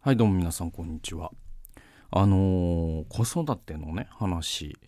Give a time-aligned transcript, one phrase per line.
[0.00, 1.32] はい、どうも皆さん、こんにちは。
[2.12, 4.78] あのー子育てのね、話。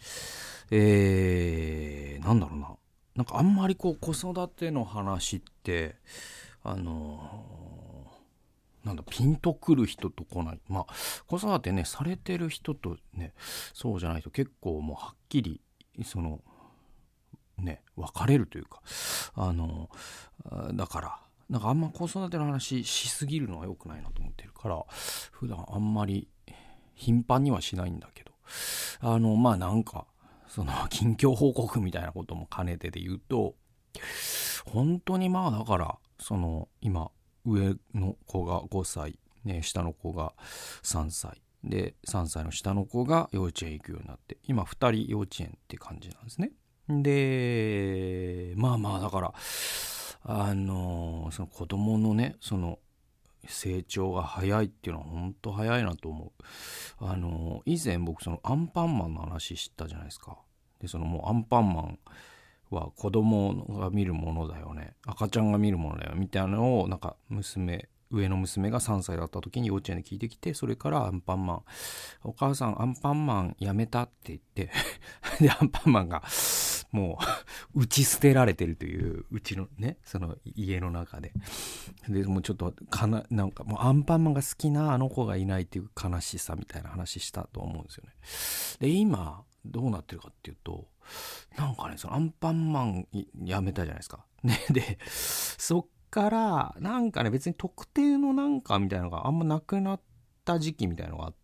[0.71, 2.69] えー、なんだろうな。
[3.17, 5.97] なんかあんまりこう、子育ての話って、
[6.63, 10.61] あのーなんだ、ピンとくる人と来ない。
[10.69, 10.95] まあ、
[11.27, 13.35] 子育てね、されてる人とね、
[13.75, 15.61] そうじゃないと結構もうはっきり、
[16.05, 16.41] その、
[17.59, 18.81] ね、分かれるというか、
[19.35, 21.19] あのーだから、
[21.51, 24.85] なんかあんま子育ての話しすぎるのは良くないなと思ってるから、
[25.33, 26.29] 普段あんまり
[26.95, 28.31] 頻繁にはしないんだけど、
[29.01, 30.07] あの、まあなんか、
[30.47, 33.57] その 近況報告みたいなことも兼ねてで言うと、
[34.65, 37.11] 本当にまあだから、その今、
[37.45, 40.35] 上の子が5歳、ね、下の子が
[40.85, 41.43] 3歳。
[41.65, 46.53] で、3歳の下の子が幼稚園行くようになって、今2人幼稚園って感じなんですね。
[46.89, 49.35] で、まあまあだから、
[50.23, 52.79] あのその子供のねその
[53.47, 56.45] 成長が早いっていうのは本当早いなと思う。
[57.05, 60.39] あの以前僕そのアンパンマンの話知ったじゃないですか。
[60.81, 61.99] でそのもうアンパンマン
[62.71, 64.95] は子供が見るものだよね。
[65.07, 66.13] 赤ちゃんが見るものだよ。
[66.17, 71.63] みたいなのをなんか娘上の娘が3歳だった時に幼稚園で聞いてきてそれからアンパンマン
[72.25, 74.71] お母さんアンパンマンやめたって言って
[75.41, 76.23] でアンパンマンが
[76.93, 77.19] も
[77.75, 81.33] う 打ち捨てられてるといううちのねその家の中で。
[82.09, 88.13] でもうちょっとかななんかもうアンパンマンが好きなあの子がいないっていう悲しさみたいな話したと思うんですよね。
[88.81, 90.89] で今どうなってるかっていうと
[91.57, 93.07] なんかねそのアンパンマン
[93.45, 94.25] やめたじゃないですか。
[94.43, 100.01] ね でそっからなんかね別に特定のなんかみたいなのがあんまなくなっ
[100.45, 101.35] た時期みたいなのがあっ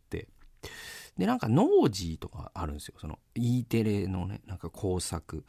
[1.16, 2.94] で、なんか、ノージーとかあるんですよ。
[2.98, 5.44] その、E テレのね、なんか工作。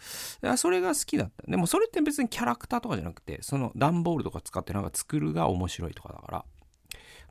[0.57, 1.49] それが好きだった。
[1.49, 6.45] でも、それって別にキャラクターとかじゃなくて、その、段ボールとか使ってなんか作るが面白いとかだから、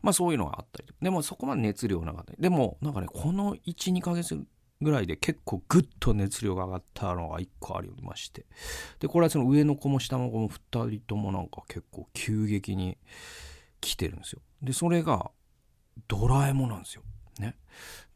[0.02, 0.88] まあそういうのがあったり。
[1.00, 2.32] でも、そこまで熱量なかった。
[2.38, 4.38] でも、なんかね、この1、2ヶ月
[4.82, 8.44] ぐらいで結構グッと熱量が上がったのが1個ありまして。
[9.00, 12.98] で、これはその上の子も下の子も2人ともなんか結構急激に
[13.80, 14.42] 来てるんですよ。
[14.62, 15.30] で、それが、
[16.08, 17.02] ドラえもんなんですよ。
[17.40, 17.56] ね。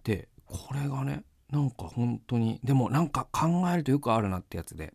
[0.05, 4.95] でこれがねなんか本当にでもなんか考えるとよくあるなってやつで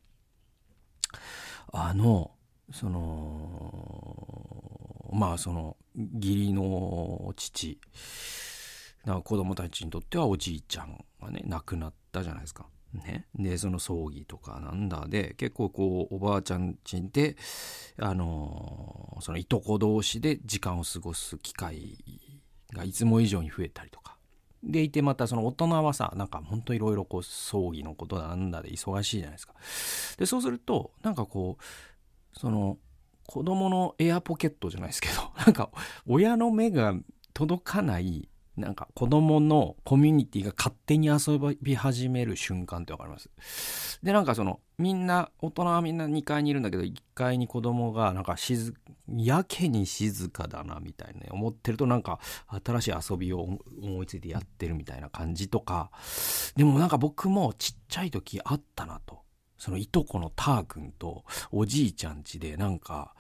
[1.72, 2.32] あの
[2.74, 7.80] そのまあその義理の父
[9.06, 12.68] な子供たちにとってはおじいちゃんがね亡くなったじゃないですか。
[12.94, 17.36] ね、でその葬儀とかなんだで結構こうおばあちゃんちで
[18.00, 21.98] あのそのいとこ同士で時間を過ごす機会
[22.74, 24.15] がいつも以上に増えたりとか
[24.66, 29.54] でいてまたその大人はさなんかほんといろいろこう葬儀のことなんだで忙しいじゃないですか。
[30.18, 32.78] でそうするとなんかこうその
[33.28, 35.70] 子供のエアポケットじゃないですけどなんか
[36.08, 36.96] 親の目が
[37.34, 38.28] 届かない
[38.58, 44.00] なんか子供のコミュニティが勝手に遊び始める瞬間ってわかります？
[44.02, 48.74] でなんかそのみんな大人はみんな2階にいるんだけど1階に子供がなんか静
[49.18, 52.20] やけに静かだなみたいな、ね、思ってるとなんか
[52.64, 55.92] 新しい遊びを思いついてやってるみたいな感じとか
[56.56, 59.25] でもなんか僕もちっちゃい時あったなと。
[59.58, 63.14] そのいとこのター君とおじいちゃんちでなんか、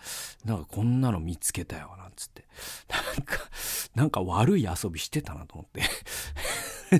[0.44, 2.46] なんかこんなの見つけたよなんつって。
[2.90, 3.38] なんか、
[3.96, 5.81] なんか悪い遊びしてたなと思って。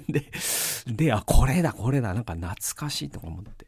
[0.12, 0.32] で、
[0.88, 3.68] で、あ、これだこれだなんか懐かしいとか思って。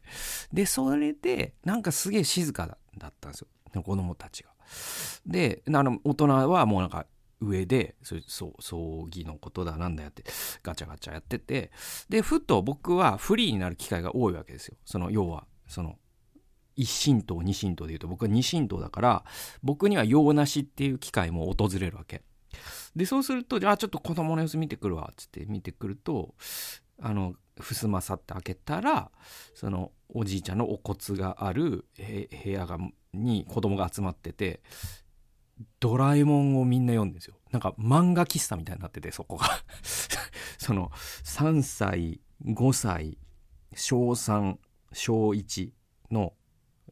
[0.52, 3.82] で、それでなんかすげえ静かだったんですよ。
[3.82, 4.50] 子供たちが。
[5.26, 7.06] で、あの、大人はもうなんか
[7.40, 10.24] 上でそう葬儀のことだなんだやって
[10.62, 11.70] ガチャガチャやってて
[12.08, 15.96] でふと僕はフリーになる機会が多いわけですよその要はその
[16.76, 19.24] 一神道二神道でいうと僕は二神道だから
[19.62, 22.22] 僕には用なしっていう機会も訪れるわけ
[22.94, 26.34] でそうするとじゃあちょっと子供の様子見てくるわっつって見てくると
[27.00, 29.10] あの襖さって開けたら
[29.54, 32.78] そのおじいちゃんのお骨がある部屋が
[33.12, 34.60] に子供が集まってて
[35.80, 37.36] ドラえもんをみんな読んでるんですよ。
[37.50, 39.46] なんか漫画喫茶みたいになってて、そこが。
[40.58, 40.90] その、
[41.24, 43.18] 3歳、5歳、
[43.74, 44.58] 小3、
[44.92, 45.70] 小1
[46.10, 46.32] の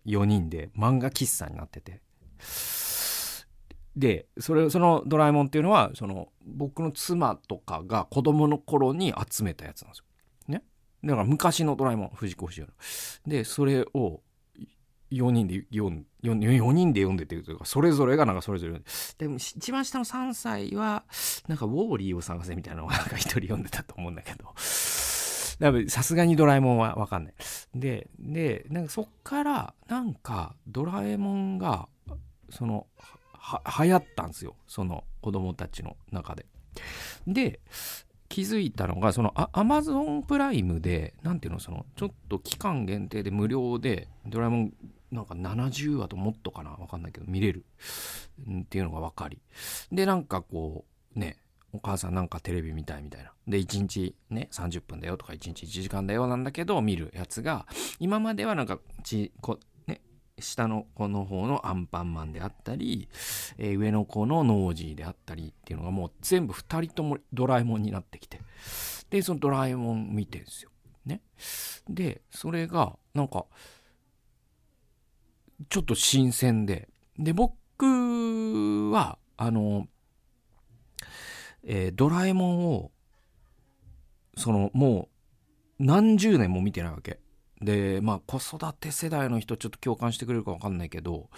[0.07, 2.03] 4人で漫画喫茶になってて。
[3.97, 10.05] で、それ、そのドラえもんっていうのは、その、僕の妻とかが子供の頃に集めたやつなんですよ。
[10.49, 10.63] ね。
[11.03, 12.73] だから昔のドラえもん、藤子不二雄の。
[13.27, 14.21] で、それを、
[15.13, 18.81] 4人で読ん 4, 4人で読んでてというかそれぞれがなんかそれぞれ
[19.19, 21.05] でも一番下の3歳は
[21.47, 24.47] なんかウォーリーを探せみたいなのをなんか一人読んでたと思うんだけど
[25.89, 27.35] さすがにドラえもんはわかんない
[27.79, 31.89] ででなんかそっからなんかドラえもんが
[32.51, 32.87] その
[33.33, 34.57] は流行ったんですよ。
[34.67, 36.47] その子供たちの中で。
[37.27, 37.61] で
[38.29, 44.73] 気づいたのがそのアマゾンプライムで何ていうのそのちょっと期間限定で無料でドラえもん
[45.13, 46.71] なんか70話ともっとかな？
[46.71, 47.65] わかんないけど見れる。
[48.51, 49.41] っていうのが分かり。
[49.93, 50.85] でなんかこ
[51.15, 51.39] うね
[51.77, 53.33] お母さんなんかテレビ見たいみたいな。
[53.47, 57.67] で1日ね30分だよとか1日1時間だよなんだけど見るやつが
[58.01, 60.01] 今まではなんかちこね
[60.39, 63.09] 下の子の方のアンパンマンであったり、
[63.59, 68.41] えー、上の子のノージーであったりっていうのがもう全部2人ともドラえもんになってきて。
[69.09, 70.71] でそのドラえもん見てんですよ。
[71.05, 71.21] ね。
[71.89, 73.47] でそれがなんか
[75.69, 76.89] ちょっと新鮮で。
[77.19, 79.89] で、僕は、あの、
[81.67, 82.91] えー、ドラえもんを、
[84.37, 85.09] その、も
[85.81, 87.19] う、何十年も見てないわけ。
[87.61, 91.31] で、まあ、子育て世代の人ちょっと共感してくれるかわかんないけど、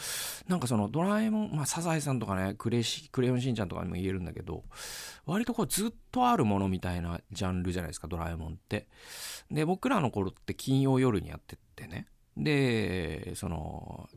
[0.48, 4.64] なんかそのドラえもん、まあ、サザエさんとかね、クレシ、クレヨンしんちゃんとかにも言えるんだけど、
[5.26, 8.88] 割とこうずっとあるものみたいなジャンルじゃないですか、ドラえもんって。
[9.50, 12.08] で、僕らの頃って金曜夜にやってってね。
[12.36, 14.08] で、その、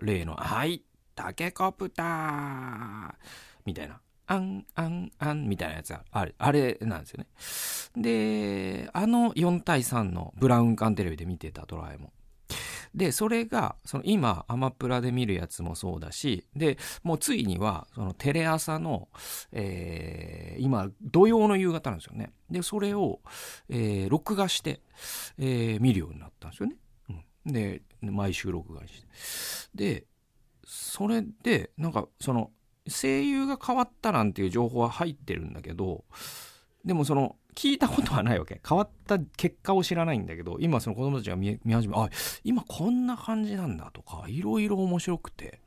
[0.00, 0.84] 例の、はい、
[1.16, 3.14] タケコプター
[3.64, 4.00] みたいな。
[4.30, 7.26] あん、あん、あんみたいなやつがあれ、あれなんですよね。
[8.00, 12.12] で、あの4対3のブラウン管テレビで見てたドラえもん。
[12.94, 19.08] で、それが、その今、アマプラで見るやつもそうだし、で、もうついには、そのテレ朝の、
[19.50, 22.32] えー、今、土曜の夕方なんですよね。
[22.50, 23.20] で、それを、
[23.68, 24.80] えー、録画して、
[25.38, 26.76] えー、見るようになったんですよね。
[27.08, 27.12] う
[27.48, 29.08] んで、毎週録画して。
[29.74, 30.06] で、
[30.64, 32.50] それで、なんか、その、
[32.90, 36.04] 声優が変わったなんていう情報は入ってるんだけど、
[36.84, 38.60] でもその、聞いたことはないわけ。
[38.66, 42.08] 変わった結果を知らないんだけど、今その子供たちが見始め、あ、
[42.44, 45.60] 今こんな感じなんだとか、いろいろ面白くて。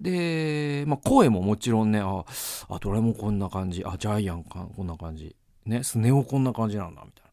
[0.00, 2.24] で、まあ声ももちろんね、あ、
[2.68, 5.36] あ、どれもこんな感じ、あ、ジャイアンか、こんな感じ。
[5.66, 7.24] ね、スネ夫こんな感じなんだ、みたい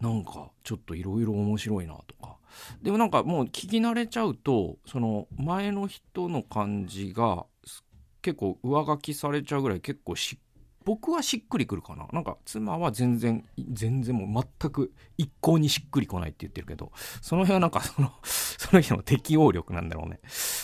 [0.00, 0.08] な。
[0.10, 2.36] なんか、ちょっといろいろ面白いな、とか。
[2.82, 7.46] でもなんかもう聞き慣れちゃうとその前の人の感じが
[8.22, 10.38] 結構上書きされちゃうぐらい結構し
[10.84, 12.08] 僕はしっくりくるかな。
[12.12, 16.90] なんか妻は全然全然もう全く一向にしっくりこないって言ってるけど。
[17.20, 20.20] その辺はなんかその その人の適応力なんだろうね。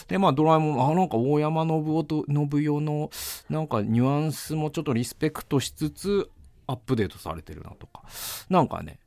[0.09, 3.11] でまあドラえもんあなんか大山信夫と信代の
[3.49, 6.31] なんかニュアンスもちょっとリスペクトしつつ
[6.67, 8.03] アップデートされてるなとか。
[8.49, 8.99] なんかね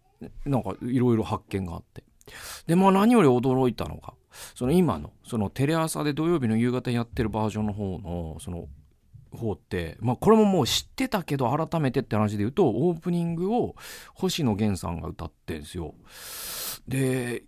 [0.45, 2.03] なんかいろいろ発見があって。
[2.67, 4.13] で、まあ何より驚いたのが、
[4.55, 8.67] その今の、そのテレ朝で土曜日の夕方やってるバージョンの方の、その、
[9.31, 13.75] 方って、まあこれももう知ってたけど改めてって話で言うと、オープニングを
[14.13, 15.95] 星野源さんが歌ってんですよ。
[16.87, 17.43] で、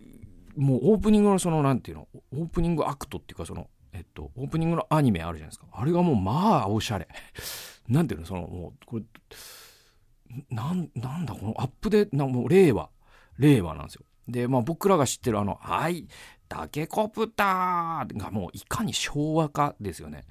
[0.56, 5.66] もうオープニングのその、なんていうの、オープニングアクトっていうかその、えっと、オープニングのアニメあるじゃないですか。
[5.72, 7.08] あれがもうまあおしゃれ。
[7.88, 9.04] なんていうの、そのもう、これ、
[10.50, 12.88] なん、なんだこのアップデート、なもう令和、
[13.38, 14.04] 令和なんですよ。
[14.26, 16.06] で、まあ僕らが知ってるあの、はい、
[16.48, 20.24] タケコプターがもういかに昭和化ですよね。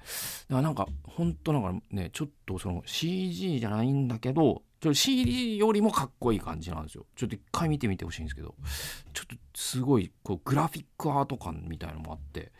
[0.48, 4.62] だからなんか、ほんとなんかね、ちょっとその CG じゃないんだけど、
[4.92, 7.06] CD よりもかっこいい感じなんですよ。
[7.16, 8.54] ちょっと一回見てみてほしいんですけど、
[9.14, 12.52] ちょっとすごいこうグラフィックアート感みたいなのもあって、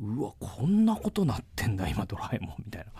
[0.00, 2.92] うわ、こんなことなってんだ、今ドラえもんみたいな。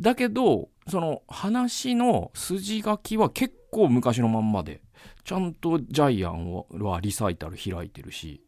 [0.00, 4.80] だけど、その話の筋書きは結構昔のまんまで、
[5.24, 8.42] ちゃんとジャイアンはリサイタル開いてるし、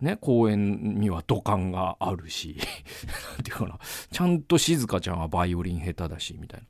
[0.00, 2.56] ね、公園には土管があるし、
[3.36, 3.78] なんていうかな、
[4.10, 6.66] ちゃんと静香ちゃんはバイオリン下手だし、みたいな。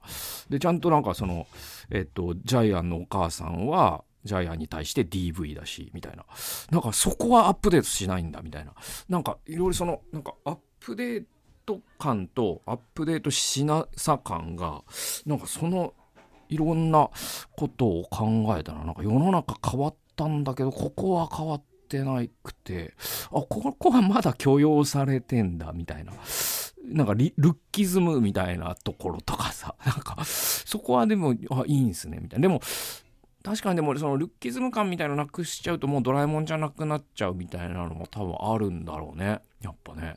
[0.49, 1.47] で、ちゃんとなんかその、
[1.90, 6.25] えっと、ジャイアンのお母さんは、ジャイアンに対して DV だし、みたいな。
[6.71, 8.73] なんかそこはアップデートしないんだ、みたいな。
[9.09, 11.25] なんかいろいろその、なんかアップデー
[11.66, 14.83] ト感とアップデートしなさ感が、
[15.26, 15.95] なんかその
[16.49, 17.11] いろんな
[17.57, 22.94] ことを考えたらなんか世の中変わったんだけどここは変わってなくて
[23.26, 26.12] あここはまだ許容されてんだみたいな
[26.84, 32.60] なんかルッキズムみたいなところとかさ なんかそこはでもあいいんすねみたいなでも
[33.44, 39.42] 確かにでもそのルッキズム感みたいのなくしちゃうともうドラえもんじゃなくなっちゃうみたいなのも多分あるんだろうね。
[39.60, 40.16] やっぱね。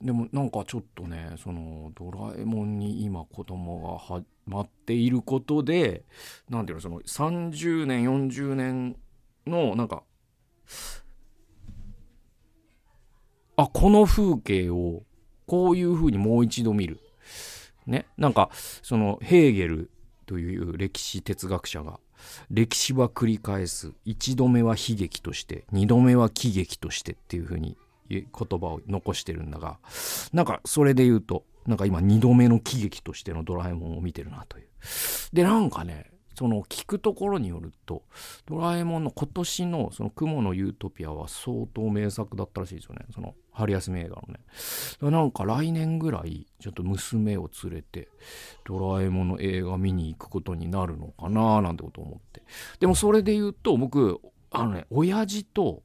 [0.00, 6.04] でもなんかちょっとね、そのドラえもんに今子供がはまっていることで、
[6.48, 8.96] なんていうの、その30年、40年
[9.46, 10.04] のなんか、
[13.62, 15.02] あ、この風景を
[15.46, 17.00] こういう風にもう一度見る。
[17.86, 18.06] ね。
[18.16, 18.50] なんか、
[18.82, 19.90] そのヘーゲル
[20.26, 21.98] という歴史哲学者が
[22.50, 27.76] 歴史は繰り返す一度目は悲劇として二度目は喜劇としてっていう風に
[28.08, 29.78] 言葉を残してるんだが
[30.32, 34.66] なんかそれで言うとなんか今2度目の喜劇としてのドラえもんを見てるなという。
[35.32, 38.02] で、なんかね、その聞くところによると、
[38.46, 43.04] ドラえもんの今年のその雲のユートピアは相当名作だったらしいですよね。
[43.14, 44.40] その春休み映画のね。
[45.10, 48.08] なんか来年ぐらい、ちょっと娘を連れて、
[48.64, 52.42] ドラえもんの映画見に行くことになるのかななんてこと思って。
[52.78, 55.82] でもそれで言うと、僕、あのね、親父と、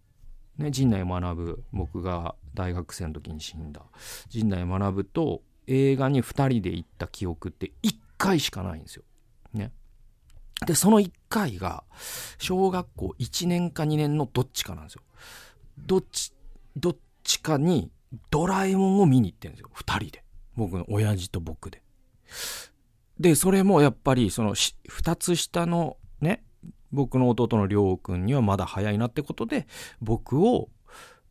[0.58, 3.82] ね、陣内学僕が大学生の時に死んだ
[4.30, 9.04] 陣内学と映画に2人で行った記憶って1回しかないんですよ。
[9.54, 9.72] ね。
[10.66, 11.84] で、その1回が、
[12.38, 15.02] 小学校1年か2年のどっちかなんですよ。
[15.78, 16.34] どっち、
[16.78, 17.92] どっちかに
[18.32, 19.70] ドラえもんを見に行ってるんですよ。
[19.76, 20.24] 2人で。
[20.56, 21.82] 僕の親父と僕で。
[23.20, 26.44] で、それもやっぱり、その、2つ下のね、
[26.92, 29.68] 僕の弟のりょうくんにはまだ早いなってことで、
[30.02, 30.70] 僕を、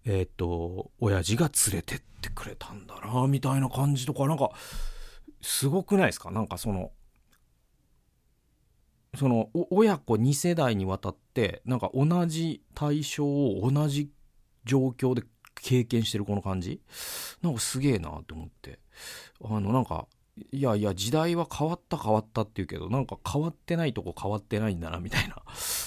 [0.05, 4.51] えっ、ー、と、親父が連れてってくれたんだな、みたいな感じとか、なんか、
[5.41, 6.31] すごくないですか？
[6.31, 6.93] なんかその、
[9.17, 14.11] その親子2世代にわたってなんか同じ対象を同じ
[14.65, 15.23] 状況で
[15.65, 16.81] 経験してるこの感じ？
[17.43, 18.79] なんかすげえなと思って。
[19.43, 20.07] あのなんか
[20.53, 25.37] いやいや時代は変わった変わったって言うけどなんか変わってないとこ変わってないんだなみたいな。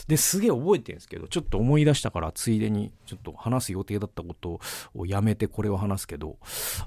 [0.07, 4.62] ですげえ覚えてるんですけどちょっと思い出したからついでにちょっと話す予定だったこと
[4.96, 6.38] をやめてこれを話すけど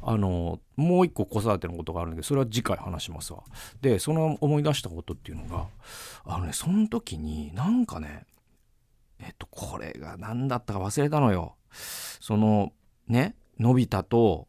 [0.02, 3.44] あのもう一個子育てのことがあるんでそれは次回話しますわ。
[3.82, 5.66] でその思い出したことっていうのが
[6.24, 8.24] あのねその時になんかね
[9.20, 11.56] えっとこれが何だったか忘れたのよ。
[12.20, 12.72] その
[13.10, 14.48] ねのび太と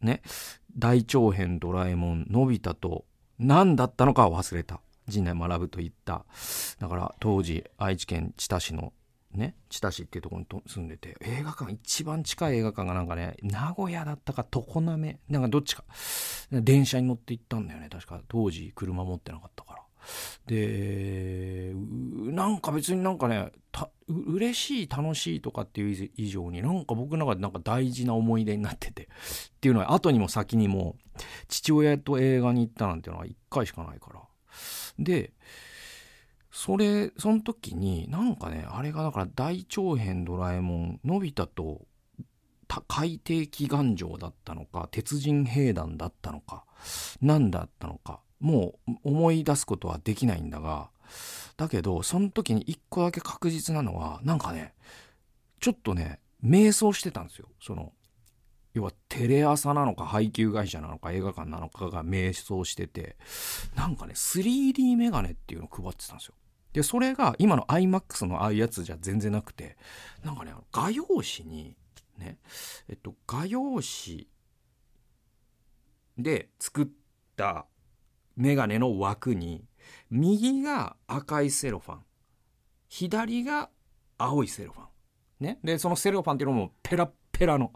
[0.00, 0.22] ね
[0.78, 3.04] 大長編ドラえもんのび太と
[3.38, 4.80] 何だったのかは忘れた。
[5.08, 6.24] 陣内学ぶと言った。
[6.78, 8.92] だから当時愛知県知多市の
[9.32, 15.84] ね知多市っていうところに住んでて映画館一番近い映画館がなんかね名古屋だったか常滑なんかどっちか
[16.52, 18.20] 電車に乗って行ったんだよね確か。
[18.28, 19.81] 当時車持ってなかったから。
[20.46, 29.06] でなんか別になんかねた嬉しい楽しいとかっていう以上になんか僕の中でなんか大事な思い出になっててっ
[29.60, 30.96] ていうのは後にも先にも
[31.48, 34.20] 父親と映画に行ったなんていうのは1回しかないから。
[34.98, 35.32] で
[36.50, 41.86] それその時になんかねあれがだから大長編ドラえもんのび太と
[42.88, 46.64] 海底祈願城だったのか鉄人兵団だったのか
[47.20, 50.90] 何だったのかもう思い出すことはできないんだが、
[51.56, 54.74] だけど、その時に一個だけ確実なのは、なんかね、
[55.60, 57.48] ちょっとね、迷走してたんですよ。
[57.60, 57.92] その、
[58.74, 63.16] 要はテレ朝なのか配給会社なのか映画館なのかが迷走してて、
[63.76, 66.34] なんかね、3D メガネっていうのを配ってたんですよ。
[66.72, 69.76] で、それが今の iMAX のああいうやつじゃ全然なくて、
[70.24, 71.76] なんかね、画用紙に、
[72.18, 72.38] ね、
[72.88, 74.26] えっと、画用紙
[76.18, 76.88] で作っ
[77.36, 77.66] た
[78.36, 79.64] メガネの枠に
[80.10, 81.98] 右が赤いセロファン
[82.88, 83.70] 左が
[84.18, 84.86] 青いセロファン。
[85.40, 85.58] ね。
[85.64, 87.72] でそのセロファンっていうのもペラペラの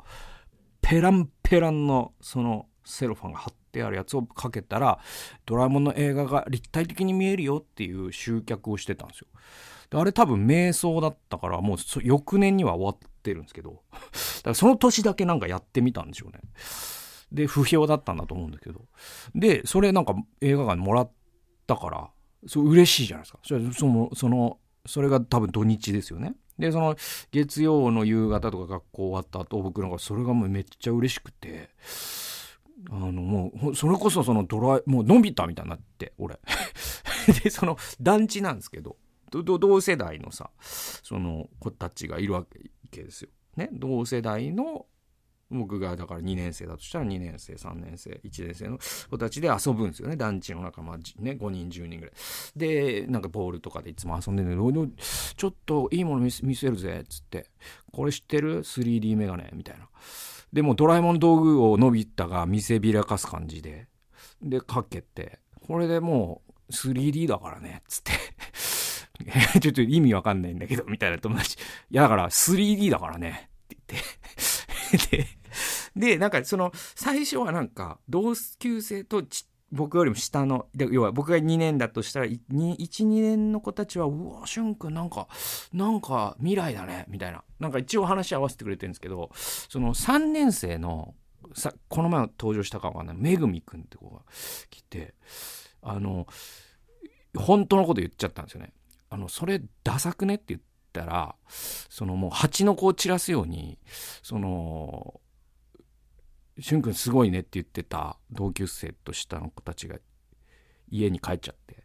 [0.81, 5.01] ペランペランのそのセロファンが貼ってあるやつをかけたら
[5.45, 9.27] ドラえもんの映画が立体的に見えるよっていう集客をしてたんですよ。
[9.91, 13.83] であれ多分瞑想だったからもう翌年には終わってるんですけど。
[13.93, 14.11] だか
[14.45, 16.41] らその年だけなんかやってみたんでしょうね。
[17.33, 18.83] で、不評だったんだと思うんだけど。
[19.35, 21.11] で、それなんか映画館にもらっ
[21.67, 22.11] たから、
[22.47, 23.39] そう嬉しいじゃないですか。
[23.43, 26.35] それその、その、それが多分土日ですよね。
[26.59, 26.97] で、その
[27.33, 31.71] 月曜の夕方とか学校終わった後、僕なんかそれがもうめっちゃ嬉しくて、
[32.91, 36.39] あのもう、それこそそのドライ、もう伸びたみたいになって、俺。
[37.43, 38.97] で、その団地なんですけど、
[39.31, 42.47] 同世代のさ、その子たちがいるわ
[42.91, 43.31] けですよ。
[43.57, 44.87] ね、同世代の
[45.51, 48.79] 僕がだから2年生だとしたら2年生3年生1年生の
[49.11, 50.17] 子たちで遊ぶんですよね。
[50.17, 52.15] 団地の中まね5人10人ぐらい。
[52.57, 55.03] でなんかボールとかでいつも遊んでるんで
[55.37, 57.47] ちょっといいもの見せるぜっつって。
[57.93, 59.89] これ知ってる？3D メガネみたいな。
[60.53, 63.87] でもドラえもん道具をのび太が見せびらかす感じで。
[64.43, 65.39] でかけて。
[65.67, 68.13] これでもう 3D だからねっつって。
[69.61, 71.57] ちょっと意味わかんないんだけどみたいな友達。
[71.91, 73.97] いやだから 3D だからねって
[74.91, 75.17] 言って。
[75.17, 75.27] で
[75.97, 85.29] で、なんかその、最初はなんか、同級生とち僕よりも下の、要は僕が2年だとしたら、1、2年の子たちは、うわ、しゅんくんなんか、
[85.73, 87.43] なんか未来だね、みたいな。
[87.59, 91.15] なんか一応話合わせてくれてるんですけど、その3年生の、
[91.55, 94.23] さこの前登場したかわかんない、めぐみくんって子が
[94.71, 95.15] 来て、
[95.83, 96.27] あの、
[97.37, 98.73] 本当のこと言っちゃったんですよね。
[99.11, 100.37] あの、それダサくね？
[100.37, 100.61] って言っ
[100.93, 103.79] たら、そのもう蜂の子を散らすように、
[104.23, 105.21] その、
[106.59, 109.97] しゅんくんすごいねって言ってた同級生と下の子たちが
[110.91, 111.85] 家に帰っちゃって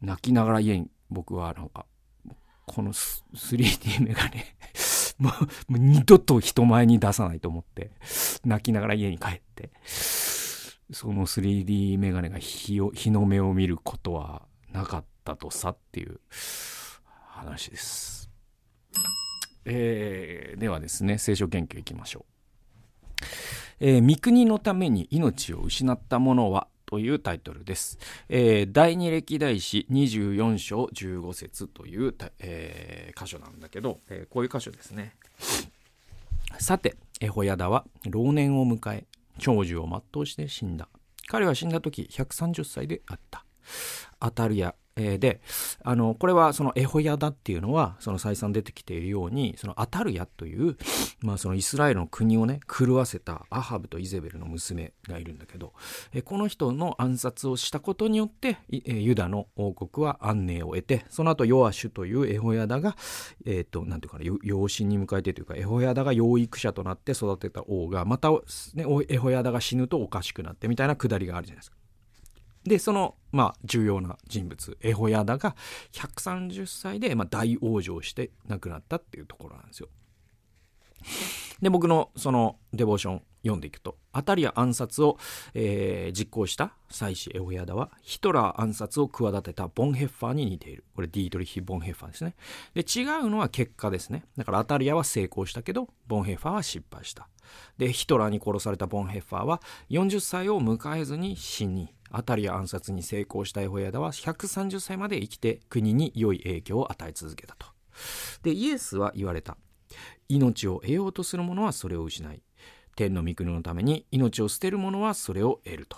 [0.00, 1.86] 泣きながら家に僕はなんか
[2.66, 4.54] この 3D メガネ
[5.18, 5.30] も
[5.70, 7.90] う二度と人前に出さないと思って
[8.44, 16.20] 泣きながら家に帰ってその 3D メガネが日を日の目を見ることはなかったとさっていう
[17.26, 18.30] 話です。
[19.64, 22.37] えーではですね聖書研究いきましょう。
[23.80, 27.98] えー三国のために命を失った者はというタイトルです。
[28.28, 35.14] えー第二歴代史24章15節という、えー箇所なんだけど、えーこういう箇所ですね。
[36.58, 39.06] さて、エホヤダは老年を迎え、
[39.38, 40.88] 長寿を全うして死んだ。
[41.26, 43.44] 彼は死んだ時130歳であった。
[44.18, 45.40] アタルヤ、えーで、
[45.84, 50.76] あの、これはそのエホヤダっていうのは、その再三出てきているように、そのアタルヤという、
[51.20, 55.72] まあそのイスラエルの国をね、狂わせたアハブとイゼベルの娘がいるんだけど、
[56.12, 62.96] えーこの人の暗殺をしたことによって、えーユダの王国は安寧を得て、その後ヨアシュというエホヤダが、
[63.46, 71.76] えっ、と、なんていうかな、養子に迎えてというか、エホヤダが養育者となって育てた王が、また、ね、エホヤダが死ぬとおかしくなってみたいなくだりがあるじゃないですか。
[72.68, 75.56] で、その、まあ、重要な人物、エホヤダが
[75.92, 79.88] 130歳で、ま、大往生して亡くなったっていうところなんですよ。
[81.60, 85.18] で、僕のそのデボーション読んでいくと、アタリア暗殺を、
[85.54, 90.84] えー実行した祭司エホヤダは、ヒトラー暗殺を企てたボンヘッファーに似ている。
[90.94, 92.34] これディートリヒ・ボンヘッファーですね。
[92.74, 94.24] で、違うのは結果ですね。
[94.36, 97.28] だからアタリアは成功したけど、ボンヘッファーは失敗した。
[97.76, 99.60] で、ヒトラーに殺されたボンヘッファーは
[99.90, 107.66] 40歳を迎えずに死に、アタリア暗殺に成功したエホヤダは130歳まで生きて国に良い影響を与え続けたと。
[108.42, 109.56] で、イエスは言われた。
[110.28, 112.42] 命を得ようとする者はそれを失い、
[112.96, 115.96] 天の御国のために命を捨てる者はそれを得ると。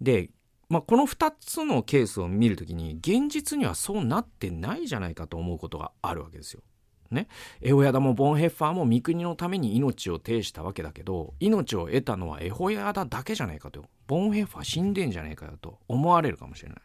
[0.00, 0.30] で、
[0.68, 6.62] まあ、この2つのケースを見るときに現実にはそうなってないじゃないかと思うことがあるわけですよ。
[7.10, 7.28] ね、
[7.60, 16.78] エホヤダもボンヘッファーも御国のために命を呈したわけだけど命を得たのはエホヤダだけじゃないかとボンヘッファー死んでんじゃないかよと思われるかもしれない。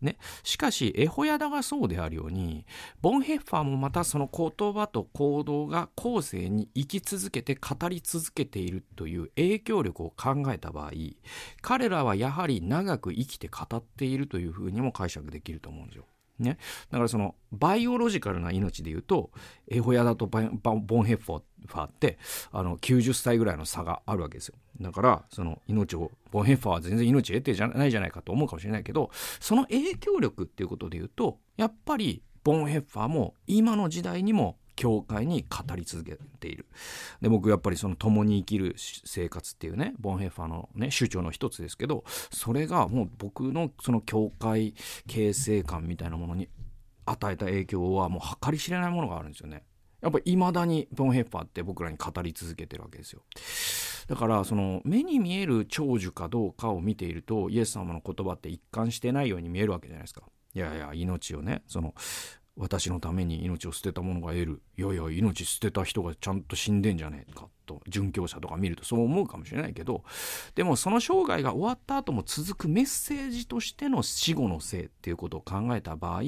[0.00, 2.64] ね、しかしエホヤダがそうであるように
[3.00, 10.90] ボンヘッファーもまたその言葉と行動が後世に生き続けて語り続けているという影響力を考えた場合
[11.62, 16.04] 彼らはやはり長く生きて語っているというふうにも解釈できると思うんですよ。
[16.38, 16.58] ね、
[16.90, 19.30] だからそのバイオロジカルな命でいうと
[19.68, 22.18] エホヤダとボンヘッファーって
[22.52, 24.54] あの90歳ぐらいの差があるわけですよ。
[24.80, 36.66] だからその命をボンヘッファーは全然命得てじゃないじゃないかと思うかもしれないけどその影響力っていうことでいうとやっぱりボンヘッファーも今の時代にも教会に語り続けている。
[37.20, 44.74] で僕やっぱりその共に生きる生活っていうねボンヘッファーのね主張の一つですけどそれがもう僕のその教会
[45.08, 46.48] 形成感みたいなものに
[47.06, 49.64] 与えた影響はもう計り知れないものがあるんですよね。
[50.00, 53.22] やっぱり未だにボンヘッファーって僕らに語り続けてるわけですよ。
[54.06, 60.22] だからその目に見える長寿かどうかを見ているとイエス様の言葉って一貫してないように見えるわけじゃないですか。
[60.54, 61.94] いやいや命をねその
[62.58, 70.02] 私のために命を捨てた者が得るいやいや命捨てた人がちゃんと死んでんじゃねえかと殉教者とか見るとそう思うかもしれないけど
[70.56, 76.22] でもその生涯が終わった後も続くメッセージとしての死後の生っていうことを考えた場合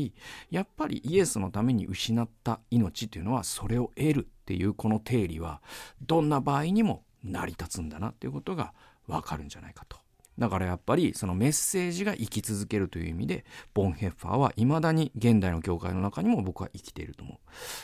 [0.51, 5.61] やっぱりイエスのために失った命っていうのはそれを得るっていうこの定理は
[6.03, 8.73] どんな場合にも成り立つんだなっていうことが
[9.07, 9.99] わかるんじゃないかと。
[10.41, 17.39] だからやっぱりそのメッセージが生き続けるという意味でボンヘッファーは未だに現代の教会の中にも僕は生きていると思う。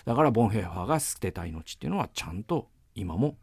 [0.06, 3.36] だからボンヘッファーが捨てた命っていうのはちゃんと今も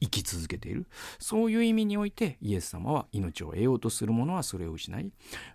[0.00, 0.88] 生き続けている。
[1.20, 5.12] そういう意味においてイエス様は命を得ようとする者はそれを失い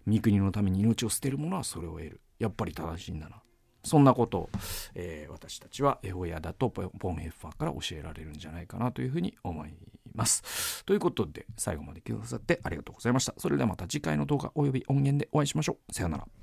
[0.07, 2.21] 御国のために命を捨てる者はそれを得る。
[2.39, 3.43] やっぱり正しいんだな。
[3.84, 4.49] そんなことを、
[4.95, 10.01] えー私たちはエホヤだとボンヘッファーから教えられるんじゃないかなというふうに思います。
[10.15, 13.34] ますということで最後まで聞いてくださってありがとうございました。
[13.38, 15.93] それではまた次回の動画および音源でお会いしましょう。
[15.93, 16.40] さようなら。